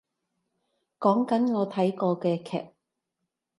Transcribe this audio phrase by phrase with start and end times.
[0.97, 2.71] 講緊我睇過嘅劇